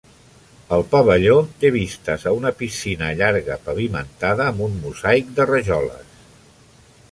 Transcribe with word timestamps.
El 0.77 0.85
pavelló 0.93 1.35
té 1.63 1.69
vistes 1.75 2.25
a 2.31 2.33
una 2.37 2.53
piscina 2.63 3.11
llarga 3.21 3.59
pavimentada 3.67 4.49
amb 4.53 4.67
un 4.69 4.81
mosaic 4.87 5.33
de 5.41 5.49
rajoles. 5.55 6.17